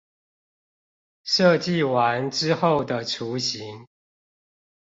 [1.23, 3.85] 設計完之後的雛形